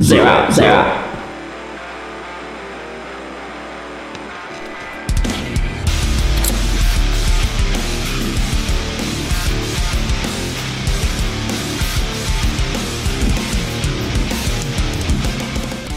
[0.00, 1.04] zero, zero.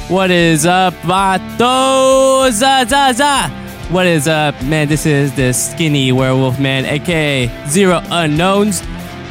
[0.09, 2.52] What is up, Vato?
[2.52, 3.47] Za, za, za.
[3.89, 4.88] What is up, man?
[4.88, 8.83] This is the skinny werewolf man, aka Zero Unknowns.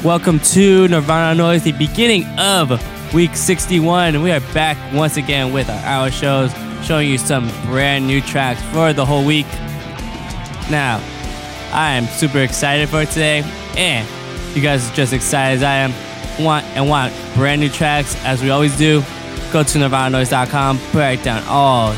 [0.03, 2.71] Welcome to Nirvana Noize, the beginning of
[3.13, 4.15] week 61.
[4.15, 6.53] And We are back once again with our hour shows,
[6.85, 9.47] showing you some brand new tracks for the whole week.
[10.71, 11.03] Now,
[11.73, 13.43] I am super excited for today,
[13.77, 14.09] and
[14.55, 15.93] you guys are just excited as I am.
[16.45, 19.03] Want and want brand new tracks as we always do
[19.53, 21.95] go to nirvananoize.com, break down all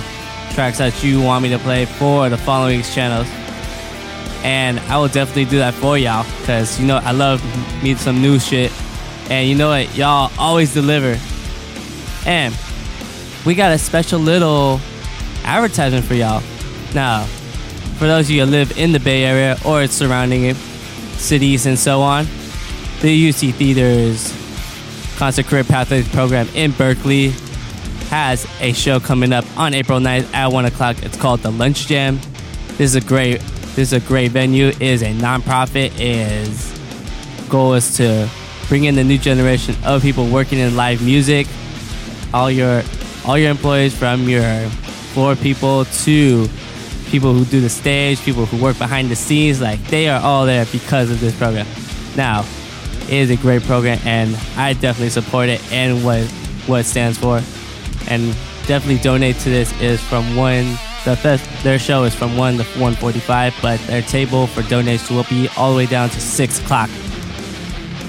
[0.53, 3.27] tracks that you want me to play for the following week's channels.
[4.43, 7.43] And I will definitely do that for y'all because you know I love
[7.83, 8.73] me some new shit.
[9.31, 9.95] And you know what?
[9.97, 11.19] Y'all always deliver.
[12.27, 12.57] And
[13.45, 14.81] we got a special little
[15.45, 16.43] advertisement for y'all.
[16.95, 17.25] Now,
[17.99, 20.57] for those of you that live in the Bay Area or its surrounding it,
[21.17, 22.25] cities and so on,
[23.01, 24.33] the UC Theaters
[25.17, 27.31] Concert Career Pathways program in Berkeley
[28.09, 31.03] has a show coming up on April 9th at 1 o'clock.
[31.03, 32.21] It's called The Lunch Jam.
[32.77, 33.41] This is a great
[33.75, 34.67] this is a great venue.
[34.67, 35.93] It is a nonprofit.
[35.99, 36.69] Is
[37.49, 38.29] goal is to
[38.73, 41.47] bring in the new generation of people working in live music.
[42.33, 42.83] All your
[43.27, 44.67] all your employees from your
[45.13, 46.49] floor people to
[47.11, 50.47] people who do the stage, people who work behind the scenes, like they are all
[50.47, 51.67] there because of this program.
[52.17, 52.47] Now,
[53.03, 56.25] it is a great program, and I definitely support it and what
[56.67, 57.43] what it stands for.
[58.09, 58.35] And
[58.67, 60.65] definitely donate to this is from one.
[61.05, 65.11] The fest, their show is from one to one forty-five, but their table for donations
[65.11, 66.89] will be all the way down to six o'clock.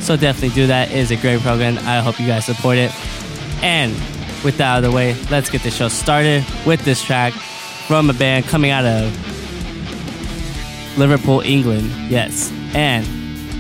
[0.04, 0.92] So definitely do that.
[0.92, 1.78] It is a great program.
[1.80, 2.92] I hope you guys support it.
[3.64, 3.94] And
[4.44, 7.32] with that out of the way, let's get the show started with this track
[7.88, 9.10] from a band coming out of
[10.98, 11.90] Liverpool, England.
[12.10, 13.06] Yes, and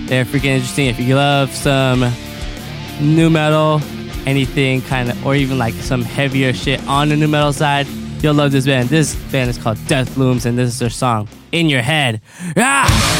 [0.10, 0.88] they're freaking interesting.
[0.88, 2.12] If you love some
[3.00, 3.80] nu metal,
[4.26, 7.88] anything kind of, or even like some heavier shit on the nu metal side,
[8.22, 8.90] you'll love this band.
[8.90, 12.20] This band is called Death Blooms, and this is their song, In Your Head.
[12.58, 13.13] Ah!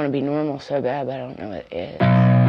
[0.00, 2.39] Want to be normal so bad, but I don't know what it is.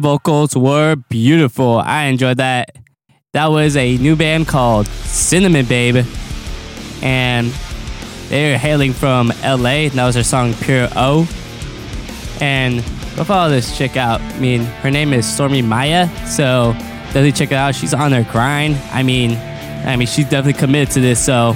[0.00, 1.78] Vocals were beautiful.
[1.78, 2.76] I enjoyed that.
[3.32, 6.04] That was a new band called Cinnamon Babe.
[7.02, 7.52] And
[8.28, 9.88] they're hailing from LA.
[9.88, 11.28] That was their song Pure O.
[12.40, 12.84] And
[13.16, 14.20] go follow this chick out.
[14.20, 16.08] I mean, her name is Stormy Maya.
[16.26, 16.72] So
[17.06, 17.74] definitely check it out.
[17.74, 18.76] She's on her grind.
[18.92, 19.32] I mean,
[19.86, 21.24] I mean, she's definitely committed to this.
[21.24, 21.52] So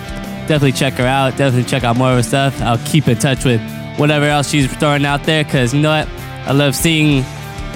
[0.47, 1.37] definitely check her out.
[1.37, 2.61] Definitely check out more of her stuff.
[2.61, 3.61] I'll keep in touch with
[3.99, 5.45] whatever else she's throwing out there.
[5.45, 6.09] Cause you know what?
[6.47, 7.25] I love seeing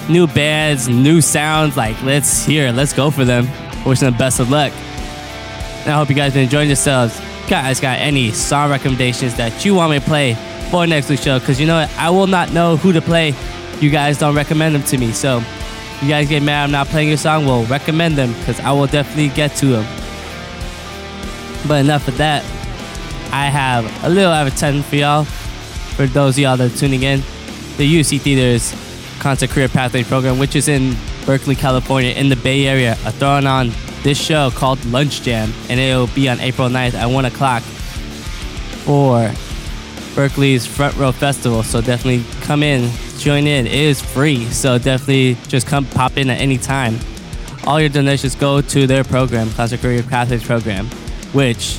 [0.08, 1.76] new bands, new sounds.
[1.76, 2.72] Like, let's hear, it.
[2.72, 3.46] let's go for them.
[3.84, 4.72] Wishing them best of luck.
[5.82, 7.20] And I hope you guys been enjoying yourselves.
[7.48, 10.34] Guys, got any song recommendations that you want me to play
[10.70, 11.38] for next week's show?
[11.38, 11.90] Because you know what?
[11.98, 13.34] I will not know who to play.
[13.80, 15.12] You guys don't recommend them to me.
[15.12, 15.42] So,
[16.00, 18.86] you guys get mad I'm not playing your song, well, recommend them because I will
[18.86, 19.84] definitely get to them.
[21.68, 22.42] But enough of that.
[23.32, 25.24] I have a little advertisement for y'all.
[25.24, 27.20] For those of y'all that are tuning in,
[27.76, 28.72] the UC Theaters
[29.24, 33.46] Concert Career Pathway Program, which is in Berkeley, California, in the Bay Area, are throwing
[33.46, 33.70] on
[34.02, 37.62] this show called Lunch Jam, and it'll be on April 9th at 1 o'clock
[38.84, 39.32] for
[40.14, 41.62] Berkeley's Front Row Festival.
[41.62, 43.66] So definitely come in, join in.
[43.66, 46.98] It is free, so definitely just come pop in at any time.
[47.66, 50.84] All your donations go to their program, Concert Career Pathways Program,
[51.32, 51.78] which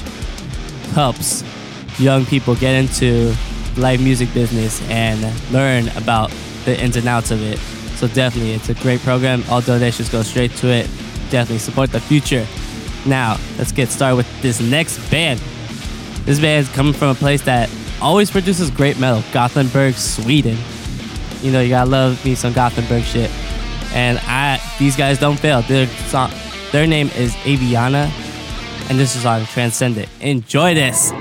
[0.96, 1.44] helps
[2.00, 3.36] young people get into
[3.78, 5.22] live music business and
[5.54, 6.32] learn about
[6.66, 7.58] the ins and outs of it.
[7.98, 9.44] So definitely, it's a great program.
[9.50, 10.86] All donations go straight to it.
[11.30, 12.46] Definitely support the future.
[13.06, 15.40] Now, let's get started with this next band.
[16.26, 17.70] This band is coming from a place that
[18.02, 20.58] always produces great metal, Gothenburg, Sweden.
[21.42, 23.30] You know, you gotta love me some Gothenburg shit.
[23.94, 25.62] And I, these guys don't fail.
[25.62, 26.32] Their song,
[26.72, 28.10] their name is Aviana,
[28.90, 30.10] and this is on Transcendent.
[30.20, 31.12] Enjoy this.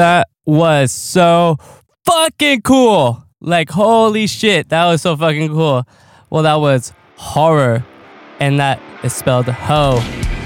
[0.00, 1.58] That was so
[2.06, 3.22] fucking cool.
[3.42, 5.86] Like, holy shit, that was so fucking cool.
[6.30, 7.84] Well, that was horror,
[8.38, 10.02] and that is spelled ho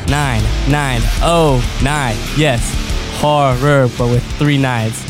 [0.09, 2.17] nine nine oh nine.
[2.37, 2.69] Yes,
[3.21, 5.01] horror, but with three nines.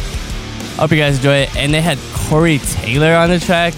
[0.76, 1.56] Hope you guys enjoy it.
[1.56, 3.72] And they had Corey Taylor on the track.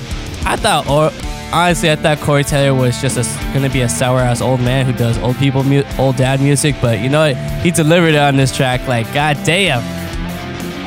[0.45, 1.13] I thought, or
[1.55, 4.85] honestly, I thought Corey Taylor was just a, gonna be a sour ass old man
[4.85, 6.75] who does old people, mu- old dad music.
[6.83, 7.37] But you know what?
[7.63, 8.89] He delivered it on this track.
[8.89, 9.95] Like, god damn.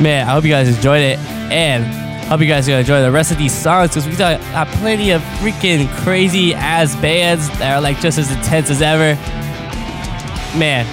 [0.01, 1.19] Man, I hope you guys enjoyed it,
[1.51, 1.83] and
[2.29, 4.65] hope you guys are gonna enjoy the rest of these songs because we got uh,
[4.77, 9.19] plenty of freaking crazy ass bands that are like just as intense as ever.
[10.57, 10.85] Man,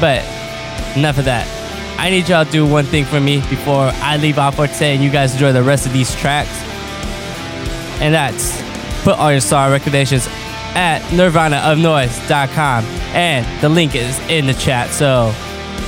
[0.00, 0.22] but
[0.96, 1.48] enough of that.
[1.98, 4.94] I need y'all to do one thing for me before I leave off for today,
[4.94, 6.50] and you guys enjoy the rest of these tracks.
[8.00, 8.62] And that's
[9.02, 10.28] put all your song recommendations
[10.76, 12.84] at nirvanaofnoize.com,
[13.14, 14.90] and the link is in the chat.
[14.90, 15.34] So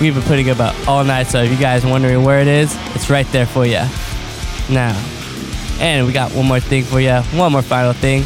[0.00, 1.26] we've been putting up all night.
[1.26, 3.82] So if you guys are wondering where it is, it's right there for you.
[4.70, 4.94] Now,
[5.80, 7.16] and we got one more thing for you.
[7.38, 8.22] One more final thing.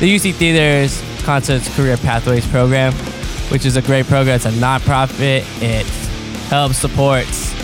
[0.00, 2.92] The UC Theatre's Concerts Career Pathways Program,
[3.50, 4.36] which is a great program.
[4.36, 5.44] It's a nonprofit.
[5.62, 5.86] It
[6.48, 7.54] helps supports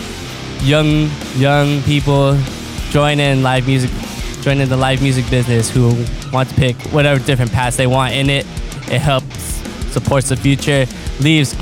[0.63, 2.37] young young people
[2.89, 3.89] join in live music,
[4.41, 5.93] join in the live music business who
[6.31, 8.45] want to pick whatever different paths they want in it.
[8.91, 10.85] It helps supports the future,
[11.19, 11.53] leaves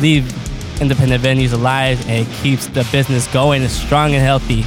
[0.00, 0.32] leave
[0.80, 4.64] independent venues alive, and keeps the business going and strong and healthy.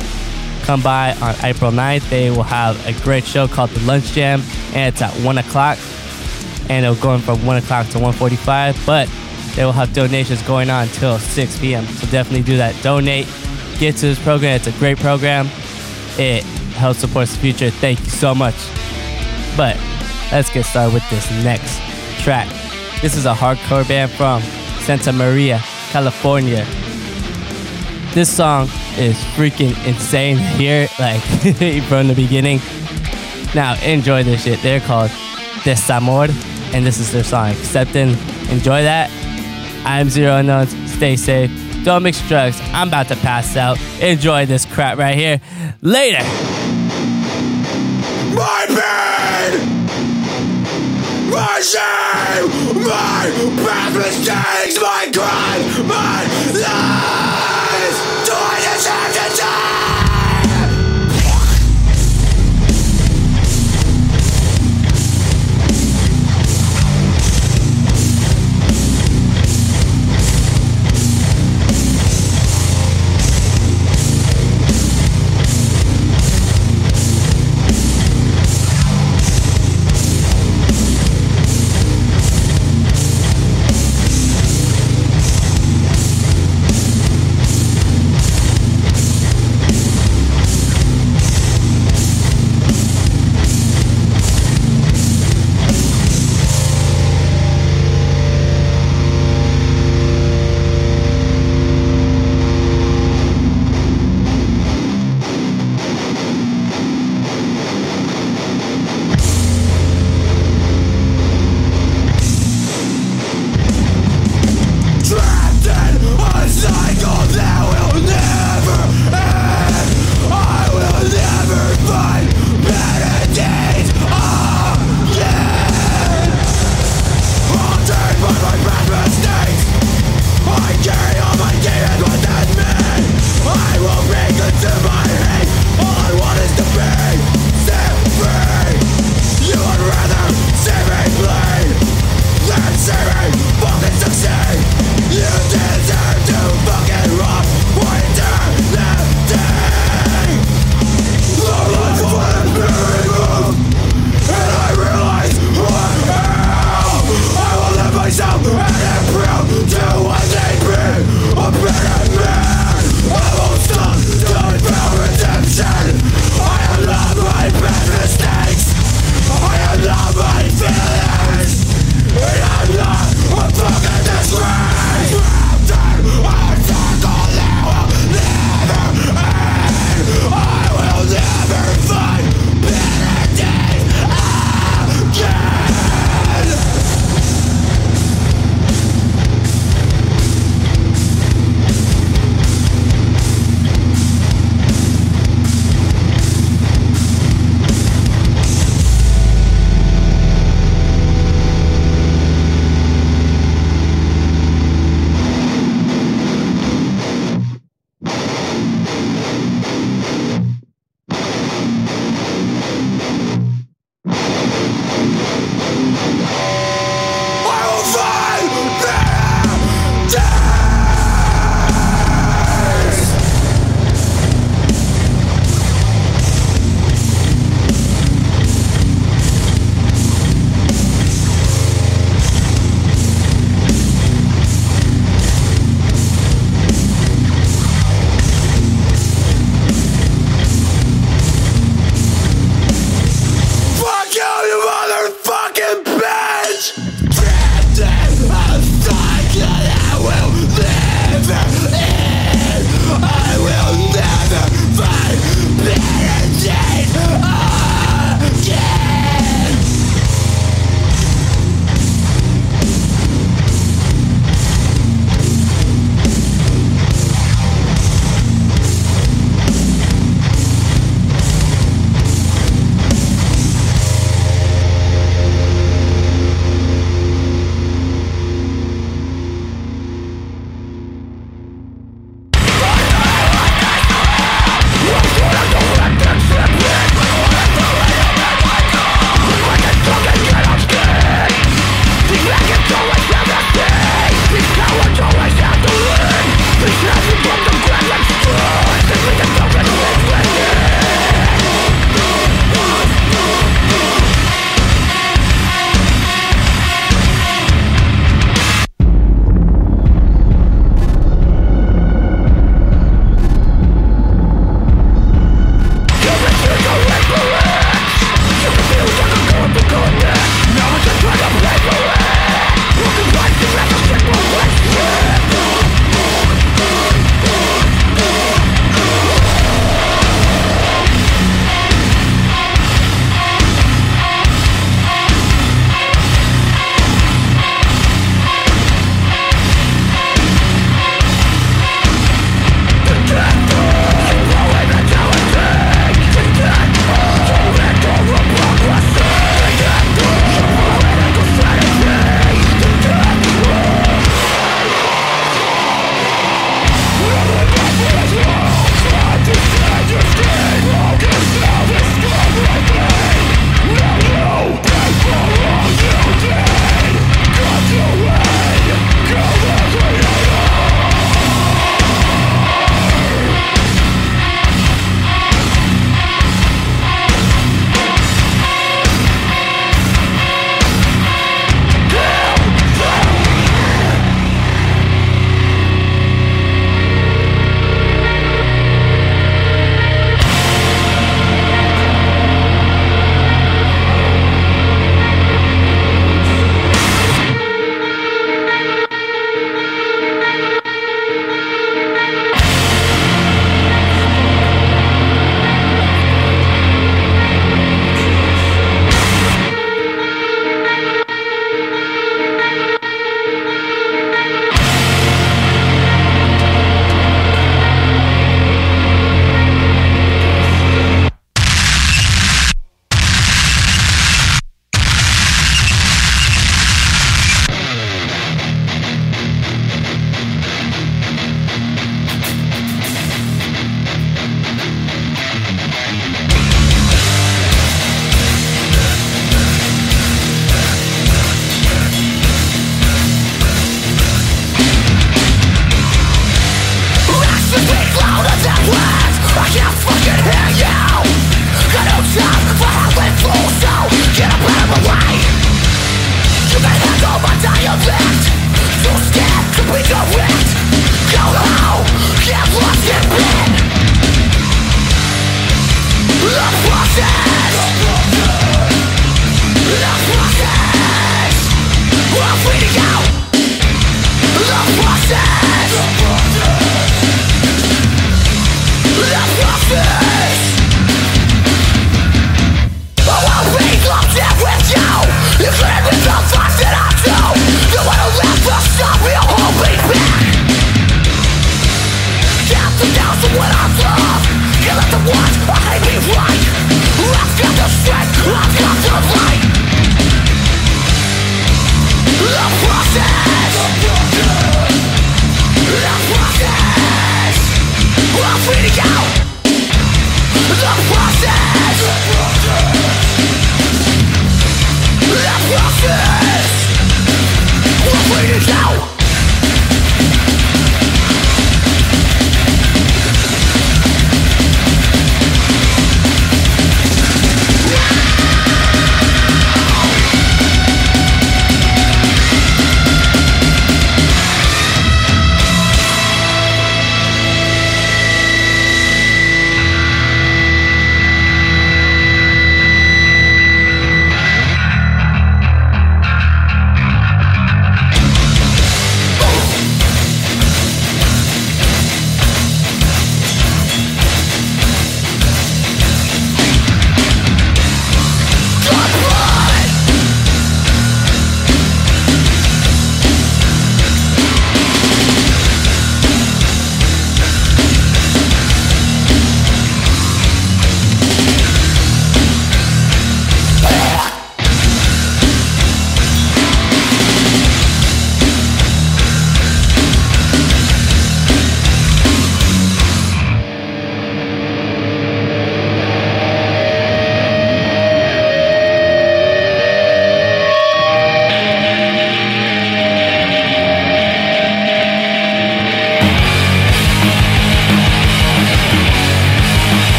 [0.65, 2.09] Come by on April 9th.
[2.09, 4.41] They will have a great show called the Lunch Jam,
[4.73, 5.77] and it's at 1 o'clock.
[6.69, 9.09] And it'll go from 1 o'clock to 1.45, but
[9.55, 11.85] they will have donations going on until 6 p.m.
[11.85, 12.81] So definitely do that.
[12.83, 13.27] Donate,
[13.79, 14.55] get to this program.
[14.55, 15.47] It's a great program.
[16.17, 16.43] It
[16.75, 17.69] helps support the future.
[17.71, 18.55] Thank you so much.
[19.57, 19.77] But
[20.31, 21.79] let's get started with this next
[22.21, 22.47] track.
[23.01, 24.41] This is a hardcore band from
[24.89, 25.59] Santa Maria,
[25.91, 26.65] California.
[28.15, 28.63] This song
[28.97, 31.21] is freaking insane here, like
[31.83, 32.59] from the beginning.
[33.53, 34.59] Now enjoy this shit.
[34.63, 35.11] They're called
[35.61, 36.29] Desamor,
[36.73, 37.51] and this is their song.
[37.51, 38.17] Acceptance,
[38.49, 39.11] enjoy that.
[39.85, 40.71] I'm Zero Unknowns.
[40.91, 41.51] Stay safe.
[41.83, 42.59] Don't mix drugs.
[42.73, 43.79] I'm about to pass out.
[44.01, 45.39] Enjoy this crap right here.
[45.83, 46.23] Later.
[48.33, 49.59] My pain!
[51.29, 52.68] My shame!
[52.79, 53.29] My
[53.63, 56.23] past mistakes, my crime, my
[56.55, 57.97] lies.
[58.25, 59.18] Do I deserve